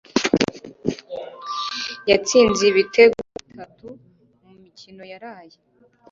[2.09, 3.87] yatsinze ibitego bitatu
[4.43, 5.57] mumikino yaraye